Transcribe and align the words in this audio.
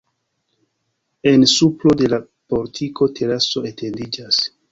En 1.31 1.43
supro 1.51 1.93
de 2.01 2.09
la 2.15 2.19
portiko 2.53 3.11
teraso 3.21 3.63
etendiĝas. 3.73 4.43